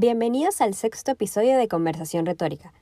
[0.00, 2.72] Bienvenidos al sexto episodio de Conversación Retórica.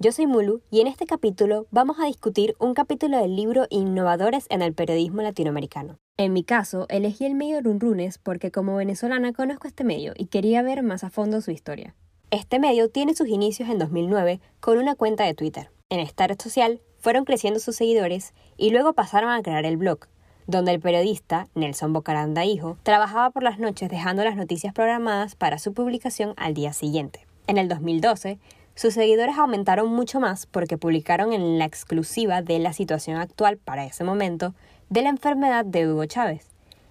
[0.00, 4.46] Yo soy Mulu y en este capítulo vamos a discutir un capítulo del libro Innovadores
[4.50, 5.98] en el Periodismo Latinoamericano.
[6.16, 10.62] En mi caso, elegí el medio Runrunes porque como venezolana conozco este medio y quería
[10.62, 11.94] ver más a fondo su historia.
[12.32, 15.70] Este medio tiene sus inicios en 2009 con una cuenta de Twitter.
[15.90, 20.08] En esta red social fueron creciendo sus seguidores y luego pasaron a crear el blog,
[20.46, 25.58] donde el periodista, Nelson Bocaranda Hijo, trabajaba por las noches dejando las noticias programadas para
[25.58, 27.26] su publicación al día siguiente.
[27.46, 28.38] En el 2012,
[28.74, 33.84] sus seguidores aumentaron mucho más porque publicaron en la exclusiva de la situación actual para
[33.84, 34.54] ese momento
[34.90, 36.48] de la enfermedad de Hugo Chávez.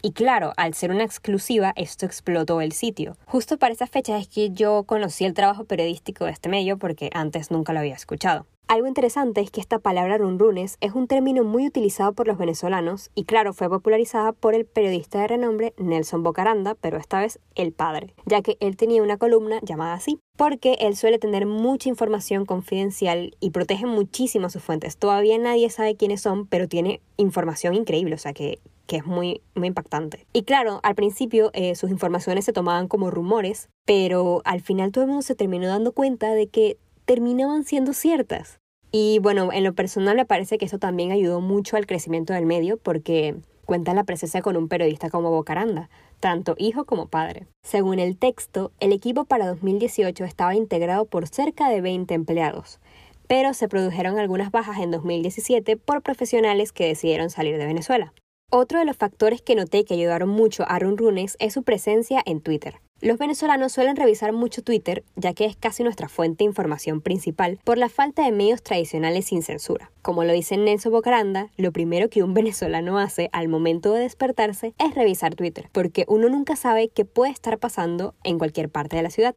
[0.00, 3.16] Y claro, al ser una exclusiva, esto explotó el sitio.
[3.24, 7.08] Justo para esa fecha es que yo conocí el trabajo periodístico de este medio porque
[7.14, 8.46] antes nunca lo había escuchado.
[8.66, 13.10] Algo interesante es que esta palabra runrunes es un término muy utilizado por los venezolanos
[13.14, 17.72] y claro, fue popularizada por el periodista de renombre Nelson Bocaranda, pero esta vez el
[17.72, 22.46] padre, ya que él tenía una columna llamada así, porque él suele tener mucha información
[22.46, 24.96] confidencial y protege muchísimo sus fuentes.
[24.96, 29.40] Todavía nadie sabe quiénes son, pero tiene información increíble, o sea que que es muy,
[29.54, 30.26] muy impactante.
[30.32, 35.04] Y claro, al principio eh, sus informaciones se tomaban como rumores, pero al final todo
[35.04, 38.60] el mundo se terminó dando cuenta de que terminaban siendo ciertas.
[38.92, 42.46] Y bueno, en lo personal me parece que eso también ayudó mucho al crecimiento del
[42.46, 47.46] medio porque cuenta la presencia con un periodista como Bocaranda, tanto hijo como padre.
[47.64, 52.78] Según el texto, el equipo para 2018 estaba integrado por cerca de 20 empleados,
[53.26, 58.12] pero se produjeron algunas bajas en 2017 por profesionales que decidieron salir de Venezuela.
[58.50, 62.40] Otro de los factores que noté que ayudaron mucho a Runrunes es su presencia en
[62.40, 62.80] Twitter.
[63.00, 67.58] Los venezolanos suelen revisar mucho Twitter, ya que es casi nuestra fuente de información principal,
[67.64, 69.90] por la falta de medios tradicionales sin censura.
[70.00, 74.74] Como lo dice Nelson Bocaranda, lo primero que un venezolano hace al momento de despertarse
[74.78, 79.02] es revisar Twitter, porque uno nunca sabe qué puede estar pasando en cualquier parte de
[79.02, 79.34] la ciudad.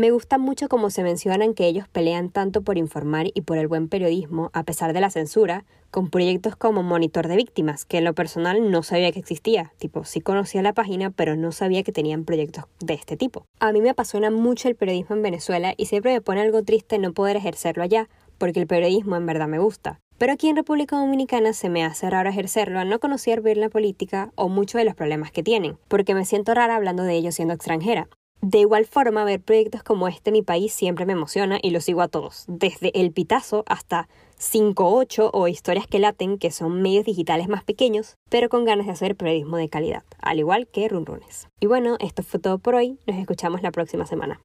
[0.00, 3.68] Me gusta mucho cómo se mencionan que ellos pelean tanto por informar y por el
[3.68, 8.04] buen periodismo, a pesar de la censura, con proyectos como Monitor de Víctimas, que en
[8.04, 9.74] lo personal no sabía que existía.
[9.76, 13.44] Tipo, sí conocía la página, pero no sabía que tenían proyectos de este tipo.
[13.58, 16.98] A mí me apasiona mucho el periodismo en Venezuela y siempre me pone algo triste
[16.98, 18.08] no poder ejercerlo allá,
[18.38, 20.00] porque el periodismo en verdad me gusta.
[20.16, 23.68] Pero aquí en República Dominicana se me hace raro ejercerlo al no conocer bien la
[23.68, 27.34] política o muchos de los problemas que tienen, porque me siento rara hablando de ellos
[27.34, 28.08] siendo extranjera.
[28.42, 31.84] De igual forma, ver proyectos como este en mi país siempre me emociona y los
[31.84, 34.08] sigo a todos, desde El Pitazo hasta
[34.38, 38.92] 5.8 o Historias que Laten, que son medios digitales más pequeños, pero con ganas de
[38.92, 41.48] hacer periodismo de calidad, al igual que Runrunes.
[41.60, 44.40] Y bueno, esto fue todo por hoy, nos escuchamos la próxima semana.